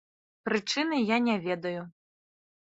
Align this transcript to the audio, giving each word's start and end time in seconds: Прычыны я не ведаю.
Прычыны 0.49 0.99
я 1.15 1.21
не 1.27 1.37
ведаю. 1.45 1.81